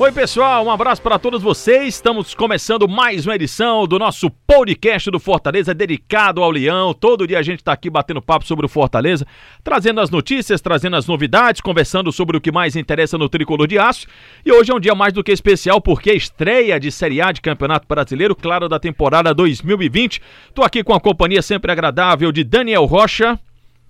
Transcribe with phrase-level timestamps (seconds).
[0.00, 1.96] Oi, pessoal, um abraço para todos vocês.
[1.96, 6.94] Estamos começando mais uma edição do nosso podcast do Fortaleza dedicado ao Leão.
[6.94, 9.26] Todo dia a gente está aqui batendo papo sobre o Fortaleza,
[9.62, 13.78] trazendo as notícias, trazendo as novidades, conversando sobre o que mais interessa no tricolor de
[13.78, 14.06] aço.
[14.42, 17.42] E hoje é um dia mais do que especial porque estreia de Série A de
[17.42, 20.22] Campeonato Brasileiro, claro, da temporada 2020.
[20.54, 23.38] Tô aqui com a companhia sempre agradável de Daniel Rocha.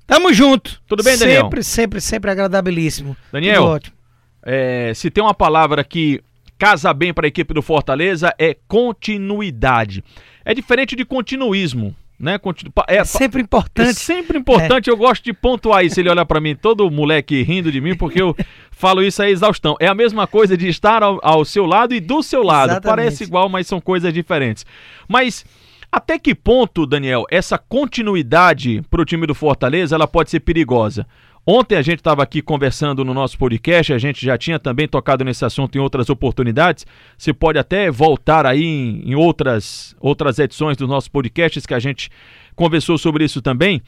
[0.08, 0.82] Tamo junto.
[0.88, 1.42] Tudo bem, Daniel?
[1.42, 3.16] Sempre, sempre, sempre agradabilíssimo.
[3.30, 3.99] Daniel, Tudo ótimo.
[4.42, 6.22] É, se tem uma palavra que
[6.58, 10.04] casa bem para a equipe do Fortaleza é continuidade.
[10.44, 12.38] É diferente de continuismo, né?
[12.38, 12.70] Continu...
[12.86, 13.94] É, é sempre É importante.
[13.94, 15.98] sempre importante, eu gosto de pontuar isso.
[15.98, 18.36] Ele olha para mim, todo moleque rindo de mim, porque eu
[18.70, 19.74] falo isso aí exaustão.
[19.80, 22.72] É a mesma coisa de estar ao, ao seu lado e do seu lado.
[22.72, 22.96] Exatamente.
[22.96, 24.66] Parece igual, mas são coisas diferentes.
[25.08, 25.46] Mas
[25.90, 31.06] até que ponto, Daniel, essa continuidade para o time do Fortaleza ela pode ser perigosa?
[31.46, 35.24] Ontem a gente estava aqui conversando no nosso podcast, a gente já tinha também tocado
[35.24, 36.86] nesse assunto em outras oportunidades.
[37.16, 41.78] Você pode até voltar aí em, em outras, outras edições dos nossos podcasts que a
[41.78, 42.10] gente
[42.54, 43.80] conversou sobre isso também,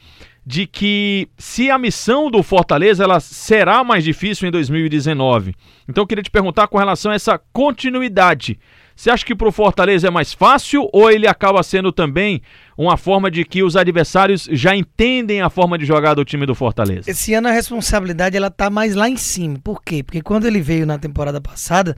[0.43, 5.53] de que se a missão do Fortaleza ela será mais difícil em 2019.
[5.87, 8.59] Então eu queria te perguntar com relação a essa continuidade.
[8.95, 12.41] Você acha que para o Fortaleza é mais fácil ou ele acaba sendo também
[12.77, 16.53] uma forma de que os adversários já entendem a forma de jogar do time do
[16.55, 17.09] Fortaleza?
[17.09, 19.57] Esse ano a responsabilidade ela tá mais lá em cima.
[19.63, 20.03] Por quê?
[20.03, 21.97] Porque quando ele veio na temporada passada,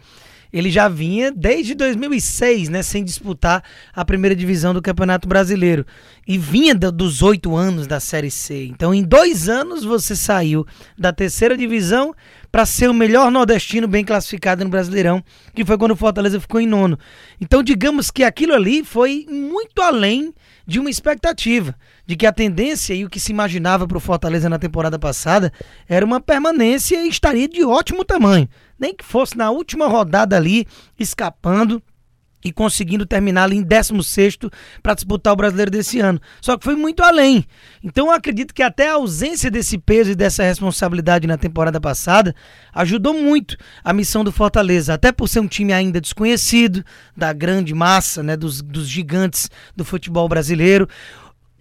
[0.53, 3.61] ele já vinha desde 2006, né, sem disputar
[3.93, 5.85] a primeira divisão do Campeonato Brasileiro
[6.25, 8.65] e vinha do- dos oito anos da Série C.
[8.67, 10.65] Então, em dois anos você saiu
[10.97, 12.13] da terceira divisão
[12.55, 15.21] para ser o melhor nordestino bem classificado no Brasileirão,
[15.53, 16.97] que foi quando o Fortaleza ficou em nono.
[17.41, 20.33] Então, digamos que aquilo ali foi muito além
[20.65, 21.75] de uma expectativa,
[22.05, 25.51] de que a tendência e o que se imaginava para o Fortaleza na temporada passada
[25.85, 28.47] era uma permanência e estaria de ótimo tamanho.
[28.79, 30.65] Nem que fosse na última rodada ali,
[30.97, 31.83] escapando
[32.45, 34.37] e conseguindo terminar ali em 16
[34.83, 36.21] para disputar o brasileiro desse ano.
[36.39, 37.43] Só que foi muito além.
[37.83, 42.35] Então eu acredito que até a ausência desse peso e dessa responsabilidade na temporada passada
[42.71, 46.85] ajudou muito a missão do Fortaleza, até por ser um time ainda desconhecido,
[47.17, 50.87] da grande massa, né, dos, dos gigantes do futebol brasileiro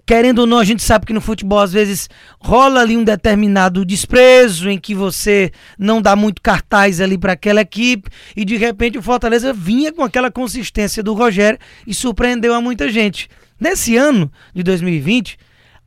[0.07, 3.85] querendo ou não, a gente sabe que no futebol às vezes rola ali um determinado
[3.85, 8.99] desprezo em que você não dá muito cartaz ali para aquela equipe e de repente
[8.99, 13.29] o Fortaleza vinha com aquela consistência do Rogério e surpreendeu a muita gente.
[13.59, 15.39] Nesse ano de 2020,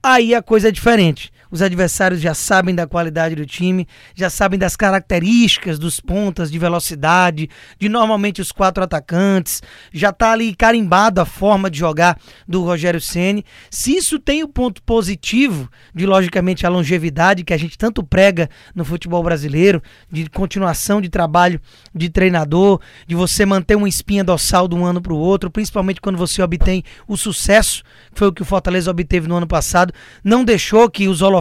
[0.02, 1.32] aí a coisa é diferente.
[1.50, 6.60] Os adversários já sabem da qualidade do time, já sabem das características dos pontas de
[6.60, 7.50] velocidade,
[7.80, 9.62] de normalmente os quatro atacantes,
[9.94, 13.46] já tá ali carimbado a forma de jogar do Rogério Ceni.
[13.70, 18.50] Se isso tem o ponto positivo de logicamente a longevidade que a gente tanto prega
[18.76, 19.82] no futebol brasileiro,
[20.12, 21.60] de continuação de trabalho
[21.94, 26.02] de treinador, de você manter uma espinha dorsal de um ano para o outro, principalmente
[26.02, 27.84] quando você obtém o sucesso,
[28.14, 29.94] que foi o que o Fortaleza obteve no ano passado,
[30.24, 31.37] não deixou que os holofotes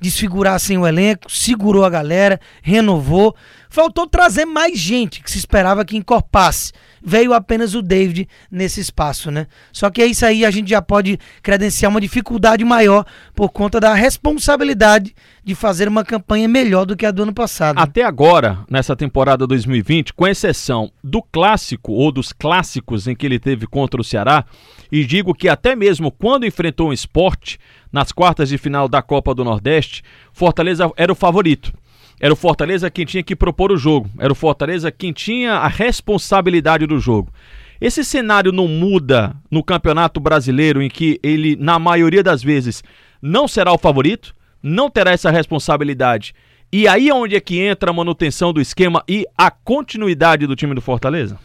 [0.00, 3.34] desfigurassem o elenco, segurou a galera, renovou.
[3.70, 6.72] Faltou trazer mais gente que se esperava que encorpasse.
[7.02, 9.46] Veio apenas o David nesse espaço, né?
[9.72, 13.78] Só que é isso aí a gente já pode credenciar uma dificuldade maior por conta
[13.78, 15.14] da responsabilidade
[15.44, 17.78] de fazer uma campanha melhor do que a do ano passado.
[17.78, 23.38] Até agora, nessa temporada 2020, com exceção do clássico ou dos clássicos em que ele
[23.38, 24.44] teve contra o Ceará,
[24.90, 27.58] e digo que até mesmo quando enfrentou o esporte
[27.92, 30.02] nas quartas de final da Copa do Nordeste,
[30.32, 31.72] Fortaleza era o favorito.
[32.20, 35.68] Era o Fortaleza quem tinha que propor o jogo, era o Fortaleza quem tinha a
[35.68, 37.32] responsabilidade do jogo.
[37.80, 42.82] Esse cenário não muda no Campeonato Brasileiro, em que ele, na maioria das vezes,
[43.22, 46.34] não será o favorito, não terá essa responsabilidade.
[46.72, 50.56] E aí é onde é que entra a manutenção do esquema e a continuidade do
[50.56, 51.38] time do Fortaleza?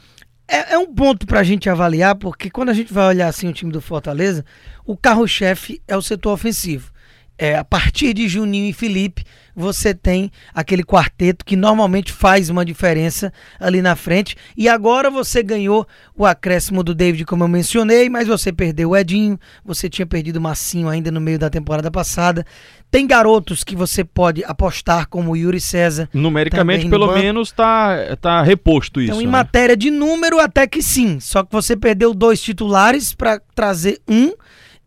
[0.48, 3.54] É, é um ponto pra gente avaliar, porque quando a gente vai olhar assim o
[3.54, 4.44] time do Fortaleza,
[4.86, 6.92] o carro-chefe é o setor ofensivo.
[7.38, 9.24] É, a partir de Juninho e Felipe,
[9.56, 14.36] você tem aquele quarteto que normalmente faz uma diferença ali na frente.
[14.58, 18.98] E agora você ganhou o acréscimo do David, como eu mencionei, mas você perdeu o
[18.98, 22.46] Edinho, você tinha perdido o Massinho ainda no meio da temporada passada.
[22.90, 26.08] Tem garotos que você pode apostar, como o Yuri César.
[26.14, 27.20] Numericamente, pelo banco.
[27.20, 29.12] menos, tá, tá reposto isso.
[29.12, 29.32] Então, em né?
[29.32, 31.20] matéria de número, até que sim.
[31.20, 34.34] Só que você perdeu dois titulares para trazer um,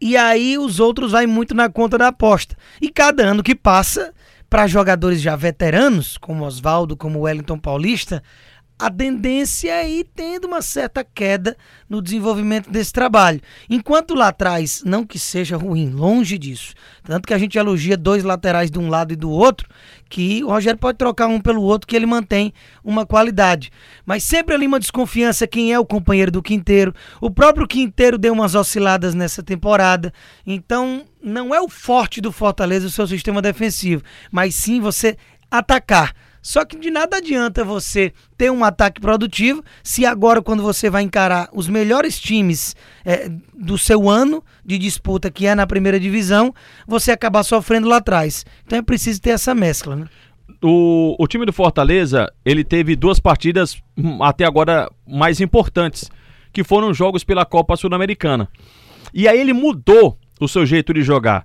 [0.00, 2.56] e aí os outros vai muito na conta da aposta.
[2.81, 4.12] E cada ano que passa,
[4.48, 8.22] para jogadores já veteranos, como Oswaldo, como Wellington Paulista,
[8.78, 11.56] a tendência é ir tendo uma certa queda
[11.88, 13.40] no desenvolvimento desse trabalho.
[13.70, 16.75] Enquanto lá atrás, não que seja ruim, longe disso.
[17.02, 19.67] Tanto que a gente elogia dois laterais de um lado e do outro,
[20.11, 22.52] que o Rogério pode trocar um pelo outro, que ele mantém
[22.84, 23.73] uma qualidade.
[24.05, 26.94] Mas sempre ali uma desconfiança quem é o companheiro do Quinteiro.
[27.19, 30.12] O próprio Quinteiro deu umas osciladas nessa temporada.
[30.46, 35.17] Então, não é o forte do Fortaleza o seu sistema defensivo, mas sim você
[35.50, 36.14] atacar
[36.46, 41.02] só que de nada adianta você ter um ataque produtivo se agora, quando você vai
[41.02, 46.54] encarar os melhores times é, do seu ano de disputa, que é na primeira divisão,
[46.87, 48.46] você acabar sofrendo lá atrás.
[48.64, 50.06] Então é preciso ter essa mescla, né?
[50.62, 56.08] O, o time do Fortaleza, ele teve duas partidas hum, até agora mais importantes,
[56.52, 58.49] que foram jogos pela Copa Sul-Americana.
[59.12, 61.44] E aí ele mudou o seu jeito de jogar.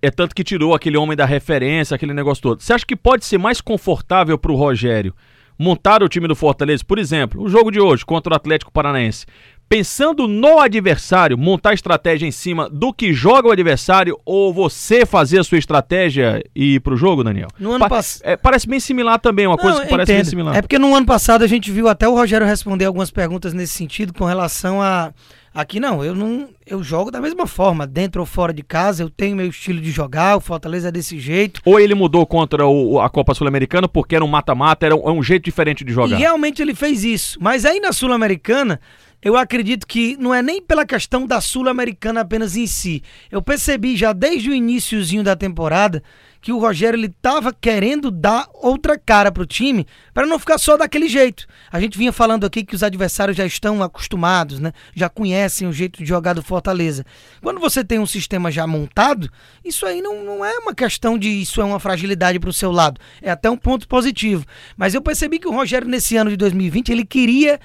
[0.00, 2.60] É tanto que tirou aquele homem da referência, aquele negócio todo.
[2.60, 5.14] Você acha que pode ser mais confortável para o Rogério
[5.58, 9.26] montar o time do Fortaleza, por exemplo, o jogo de hoje contra o Atlético Paranaense,
[9.68, 15.38] pensando no adversário, montar estratégia em cima do que joga o adversário ou você fazer
[15.38, 17.48] a sua estratégia e ir pro jogo, Daniel?
[17.58, 18.20] No ano pa pass...
[18.24, 20.24] é, parece bem similar também, uma Não, coisa que parece entendo.
[20.24, 20.56] bem similar.
[20.56, 23.74] É porque no ano passado a gente viu até o Rogério responder algumas perguntas nesse
[23.74, 25.12] sentido com relação a
[25.58, 29.10] Aqui não, eu não, eu jogo da mesma forma, dentro ou fora de casa, eu
[29.10, 31.60] tenho meu estilo de jogar, o Fortaleza é desse jeito.
[31.64, 35.10] Ou ele mudou contra o, a Copa Sul-Americana porque era um mata-mata, era um, é
[35.10, 36.14] um jeito diferente de jogar.
[36.14, 38.78] E realmente ele fez isso, mas aí na Sul-Americana,
[39.20, 43.02] eu acredito que não é nem pela questão da Sul-Americana apenas em si.
[43.30, 46.02] Eu percebi já desde o iníciozinho da temporada
[46.40, 49.84] que o Rogério ele estava querendo dar outra cara para o time,
[50.14, 51.46] para não ficar só daquele jeito.
[51.70, 54.72] A gente vinha falando aqui que os adversários já estão acostumados, né?
[54.94, 57.04] Já conhecem o jeito de jogar do Fortaleza.
[57.42, 59.28] Quando você tem um sistema já montado,
[59.64, 62.70] isso aí não, não é uma questão de isso é uma fragilidade para o seu
[62.70, 63.00] lado.
[63.20, 64.44] É até um ponto positivo.
[64.76, 67.58] Mas eu percebi que o Rogério nesse ano de 2020 ele queria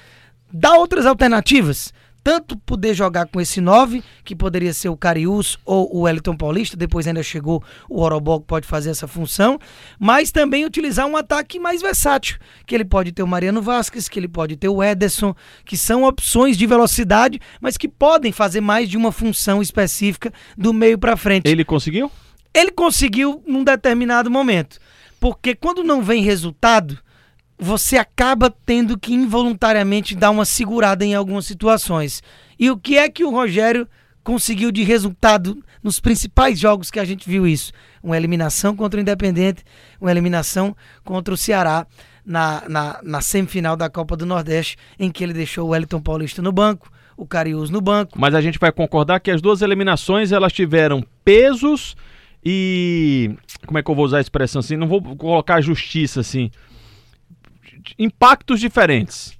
[0.53, 1.91] dar outras alternativas
[2.23, 6.77] tanto poder jogar com esse 9, que poderia ser o Carius ou o Wellington Paulista,
[6.77, 9.59] depois ainda chegou o Orobó que pode fazer essa função,
[9.99, 14.17] mas também utilizar um ataque mais versátil, que ele pode ter o Mariano Vasquez, que
[14.17, 15.35] ele pode ter o Ederson,
[15.65, 20.73] que são opções de velocidade, mas que podem fazer mais de uma função específica do
[20.73, 21.45] meio para frente.
[21.45, 22.09] Ele conseguiu?
[22.53, 24.79] Ele conseguiu num determinado momento,
[25.19, 26.99] porque quando não vem resultado,
[27.63, 32.21] você acaba tendo que involuntariamente dar uma segurada em algumas situações.
[32.59, 33.87] E o que é que o Rogério
[34.23, 37.71] conseguiu de resultado nos principais jogos que a gente viu isso?
[38.03, 39.63] Uma eliminação contra o Independente,
[39.99, 40.75] uma eliminação
[41.05, 41.87] contra o Ceará
[42.25, 46.41] na, na, na semifinal da Copa do Nordeste, em que ele deixou o Wellington Paulista
[46.41, 48.19] no banco, o Cariús no banco.
[48.19, 51.95] Mas a gente vai concordar que as duas eliminações elas tiveram pesos
[52.43, 53.31] e.
[53.65, 54.75] Como é que eu vou usar a expressão assim?
[54.75, 56.51] Não vou colocar justiça assim
[57.97, 59.37] impactos diferentes.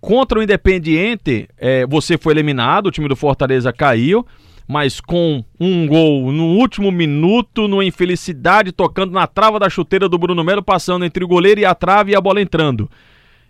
[0.00, 4.26] Contra o Independiente, é, você foi eliminado, o time do Fortaleza caiu,
[4.66, 10.18] mas com um gol no último minuto, numa infelicidade, tocando na trava da chuteira do
[10.18, 12.90] Bruno Melo, passando entre o goleiro e a trave e a bola entrando.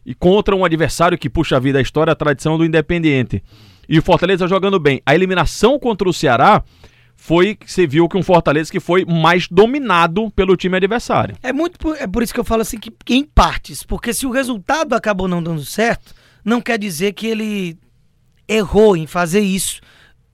[0.05, 3.43] E contra um adversário que puxa a vida, a história, a tradição do Independiente.
[3.89, 5.01] E o Fortaleza jogando bem.
[5.07, 6.63] A eliminação contra o Ceará
[7.17, 11.37] foi você viu que um Fortaleza que foi mais dominado pelo time adversário.
[11.43, 14.13] É muito por, é por isso que eu falo assim que, que em partes, porque
[14.13, 16.15] se o resultado acabou não dando certo,
[16.45, 17.79] não quer dizer que ele
[18.47, 19.81] errou em fazer isso,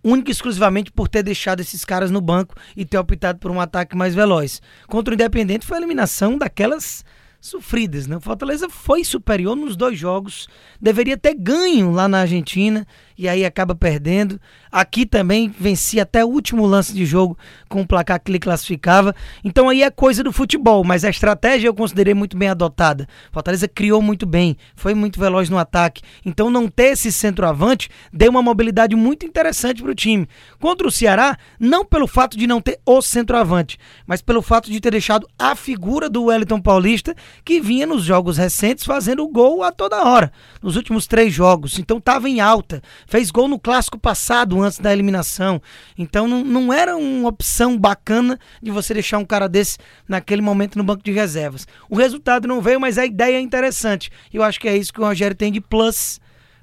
[0.03, 3.61] única e exclusivamente por ter deixado esses caras no banco e ter optado por um
[3.61, 4.61] ataque mais veloz.
[4.88, 7.04] Contra o Independente foi a eliminação daquelas
[7.40, 8.16] sofridas, né?
[8.16, 10.47] O Fortaleza foi superior nos dois jogos,
[10.81, 12.87] deveria ter ganho lá na Argentina
[13.21, 14.41] e aí acaba perdendo.
[14.73, 17.37] Aqui também venci até o último lance de jogo
[17.69, 19.15] com o placar que ele classificava.
[19.45, 23.07] Então aí é coisa do futebol, mas a estratégia eu considerei muito bem adotada.
[23.31, 26.00] Fortaleza criou muito bem, foi muito veloz no ataque.
[26.25, 30.27] Então não ter esse centroavante deu uma mobilidade muito interessante para o time.
[30.59, 34.81] Contra o Ceará, não pelo fato de não ter o centroavante, mas pelo fato de
[34.81, 39.71] ter deixado a figura do Wellington Paulista que vinha nos jogos recentes fazendo gol a
[39.71, 41.79] toda hora, nos últimos três jogos.
[41.79, 45.61] Então estava em alta fez gol no clássico passado, antes da eliminação.
[45.99, 49.76] Então não, não era uma opção bacana de você deixar um cara desse
[50.09, 51.67] naquele momento no banco de reservas.
[51.90, 54.11] O resultado não veio, mas a ideia é interessante.
[54.33, 56.21] Eu acho que é isso que o Rogério tem de plus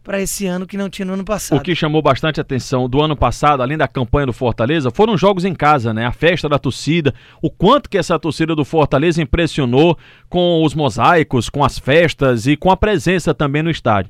[0.08, 1.60] para esse ano que não tinha no ano passado.
[1.60, 5.44] O que chamou bastante atenção do ano passado, além da campanha do Fortaleza, foram jogos
[5.44, 6.06] em casa, né?
[6.06, 9.98] A festa da torcida, o quanto que essa torcida do Fortaleza impressionou
[10.30, 14.10] com os mosaicos, com as festas e com a presença também no estádio.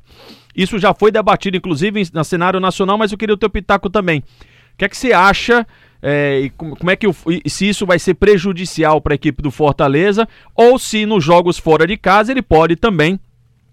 [0.58, 4.18] Isso já foi debatido, inclusive, no cenário nacional, mas eu queria o teu pitaco também.
[4.18, 5.64] O que é que você acha
[6.02, 7.14] é, e como é que o,
[7.46, 11.86] se isso vai ser prejudicial para a equipe do Fortaleza ou se nos jogos fora
[11.86, 13.18] de casa ele pode também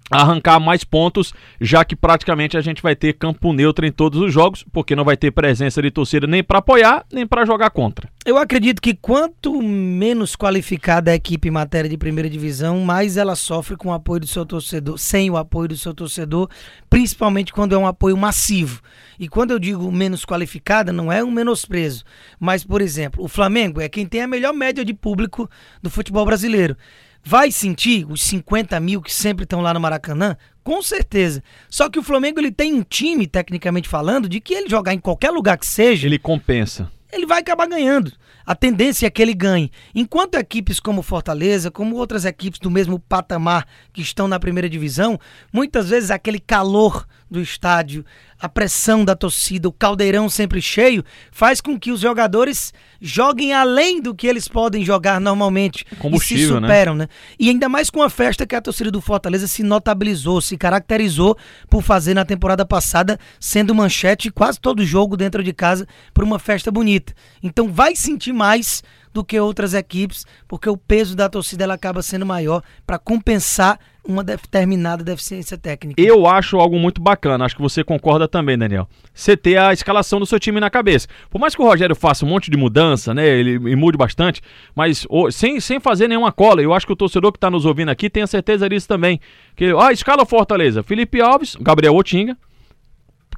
[0.09, 4.31] arrancar mais pontos, já que praticamente a gente vai ter campo neutro em todos os
[4.31, 8.09] jogos, porque não vai ter presença de torcida nem para apoiar, nem para jogar contra.
[8.25, 13.35] Eu acredito que quanto menos qualificada a equipe em matéria de primeira divisão, mais ela
[13.35, 16.49] sofre com o apoio do seu torcedor, sem o apoio do seu torcedor,
[16.89, 18.81] principalmente quando é um apoio massivo.
[19.19, 22.03] E quando eu digo menos qualificada, não é um menosprezo,
[22.39, 25.49] mas por exemplo, o Flamengo é quem tem a melhor média de público
[25.81, 26.75] do futebol brasileiro.
[27.27, 30.37] Vai sentir os 50 mil que sempre estão lá no Maracanã?
[30.63, 31.43] Com certeza.
[31.67, 34.99] Só que o Flamengo ele tem um time, tecnicamente falando, de que ele jogar em
[34.99, 36.05] qualquer lugar que seja.
[36.05, 36.91] Ele compensa.
[37.11, 38.11] Ele vai acabar ganhando.
[38.45, 39.71] A tendência é que ele ganhe.
[39.95, 45.19] Enquanto equipes como Fortaleza, como outras equipes do mesmo patamar que estão na primeira divisão,
[45.51, 48.05] muitas vezes aquele calor do estádio,
[48.45, 52.71] a pressão da torcida, o caldeirão sempre cheio, faz com que os jogadores
[53.01, 56.47] joguem além do que eles podem jogar normalmente e se né?
[56.47, 57.05] superam, né?
[57.05, 57.09] né?
[57.39, 61.35] E ainda mais com a festa que a torcida do Fortaleza se notabilizou, se caracterizou
[61.67, 66.37] por fazer na temporada passada, sendo manchete quase todo jogo dentro de casa por uma
[66.37, 67.13] festa bonita.
[67.41, 68.83] Então vai sentir mais
[69.15, 73.79] do que outras equipes, porque o peso da torcida ela acaba sendo maior para compensar
[74.05, 75.99] uma determinada deficiência técnica.
[75.99, 78.89] Eu acho algo muito bacana, acho que você concorda também, Daniel.
[79.13, 81.07] Você ter a escalação do seu time na cabeça.
[81.29, 84.41] Por mais que o Rogério faça um monte de mudança, né, ele, mude bastante,
[84.75, 87.89] mas sem, sem fazer nenhuma cola, eu acho que o torcedor que está nos ouvindo
[87.89, 89.21] aqui tem a certeza disso também.
[89.55, 92.37] Que, ah, escala Fortaleza, Felipe Alves, Gabriel Otinga,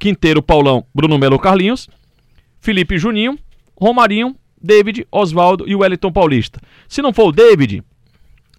[0.00, 1.88] Quinteiro, Paulão, Bruno Melo, Carlinhos,
[2.58, 3.38] Felipe Juninho,
[3.80, 6.60] Romarinho, David, Oswaldo e o Wellington Paulista.
[6.88, 7.82] Se não for o David,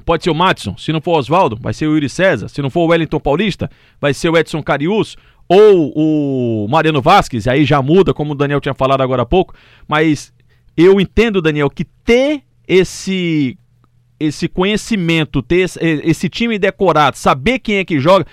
[0.05, 0.77] pode ser o Matson.
[0.77, 2.47] Se não for o Oswaldo, vai ser o Yuri César.
[2.47, 5.15] Se não for o Wellington Paulista, vai ser o Edson Carius
[5.47, 7.47] ou o Mariano Vasquez.
[7.47, 9.53] Aí já muda, como o Daniel tinha falado agora há pouco.
[9.87, 10.33] Mas
[10.75, 13.57] eu entendo, Daniel, que ter esse
[14.19, 18.25] esse conhecimento, ter esse, esse time decorado, saber quem é que joga,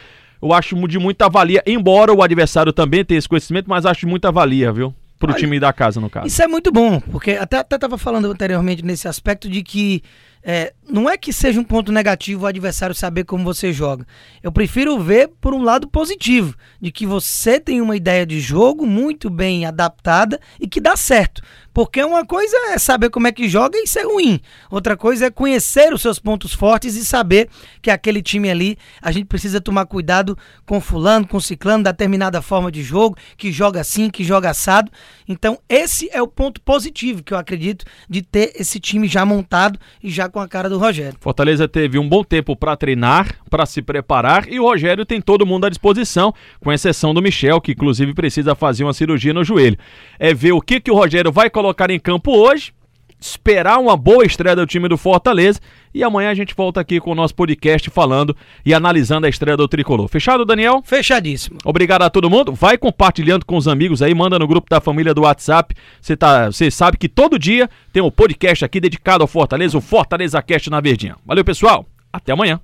[0.42, 1.62] eu acho de muita valia.
[1.64, 4.92] Embora o adversário também tenha esse conhecimento, mas acho de muita valia, viu?
[5.18, 6.26] Pro Olha, time da casa, no caso.
[6.26, 10.02] Isso é muito bom, porque até, até tava falando anteriormente nesse aspecto de que
[10.49, 14.06] é, não é que seja um ponto negativo o adversário saber como você joga.
[14.40, 18.87] Eu prefiro ver por um lado positivo, de que você tem uma ideia de jogo
[18.87, 21.42] muito bem adaptada e que dá certo.
[21.76, 24.40] Porque uma coisa é saber como é que joga e isso é ruim.
[24.71, 27.50] Outra coisa é conhecer os seus pontos fortes e saber
[27.83, 32.73] que aquele time ali, a gente precisa tomar cuidado com fulano, com ciclano, determinada forma
[32.73, 34.90] de jogo, que joga assim, que joga assado.
[35.28, 39.78] Então, esse é o ponto positivo que eu acredito de ter esse time já montado
[40.02, 41.18] e já com a cara do Rogério.
[41.21, 45.45] Fortaleza teve um bom tempo para treinar, para se preparar e o Rogério tem todo
[45.45, 49.76] mundo à disposição, com exceção do Michel, que inclusive precisa fazer uma cirurgia no joelho.
[50.18, 52.73] É ver o que, que o Rogério vai colocar colocar em campo hoje,
[53.20, 55.58] esperar uma boa estreia do time do Fortaleza
[55.92, 59.56] e amanhã a gente volta aqui com o nosso podcast falando e analisando a estreia
[59.56, 60.06] do Tricolor.
[60.06, 60.80] Fechado, Daniel?
[60.85, 61.58] Fechadíssimo.
[61.64, 62.52] Obrigado a todo mundo.
[62.52, 65.75] Vai compartilhando com os amigos aí, manda no grupo da família do WhatsApp.
[66.00, 69.80] Você tá, você sabe que todo dia tem um podcast aqui dedicado ao Fortaleza, o
[69.80, 71.16] Fortaleza Cast na Verdinha.
[71.26, 71.85] Valeu, pessoal.
[72.12, 72.61] Até amanhã.